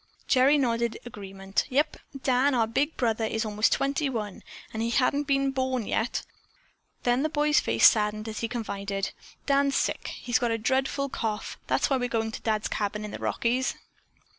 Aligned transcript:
Gerry 0.27 0.57
nodded 0.57 0.97
agreement. 1.05 1.65
"Yep. 1.69 1.95
Dan, 2.23 2.55
our 2.55 2.65
big 2.65 2.97
brother 2.97 3.23
is 3.23 3.45
most 3.45 3.71
twenty 3.71 4.09
one 4.09 4.41
and 4.73 4.81
he 4.81 4.89
hadn't 4.89 5.25
been 5.27 5.51
born 5.51 5.85
yet." 5.85 6.23
Then 7.03 7.21
the 7.21 7.29
boy's 7.29 7.59
face 7.59 7.85
saddened 7.85 8.27
as 8.27 8.39
he 8.39 8.47
confided: 8.47 9.11
"Dan's 9.45 9.75
sick. 9.75 10.07
He's 10.07 10.39
got 10.39 10.49
a 10.49 10.57
dreadful 10.57 11.07
cough. 11.09 11.55
That's 11.67 11.91
why 11.91 11.97
we're 11.97 12.09
going 12.09 12.31
to 12.31 12.41
Dad's 12.41 12.67
cabin 12.67 13.05
in 13.05 13.11
the 13.11 13.19
Rockies." 13.19 13.75